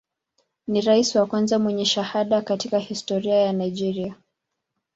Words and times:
Ni 0.67 0.81
rais 0.81 1.15
wa 1.15 1.25
kwanza 1.25 1.59
mwenye 1.59 1.85
shahada 1.85 2.41
katika 2.41 2.79
historia 2.79 3.35
ya 3.35 3.53
Nigeria. 3.53 4.15